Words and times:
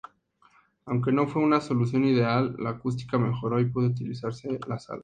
Aunque 0.87 1.11
no 1.11 1.27
fue 1.27 1.43
una 1.43 1.61
solución 1.61 2.05
ideal, 2.05 2.55
la 2.57 2.71
acústica 2.71 3.19
mejoró 3.19 3.59
y 3.59 3.69
pudo 3.69 3.85
utilizarse 3.85 4.59
la 4.65 4.79
sala. 4.79 4.99